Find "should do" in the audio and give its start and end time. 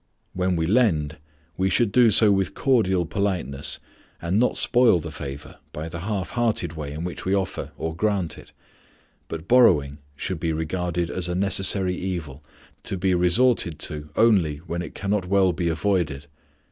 1.69-2.09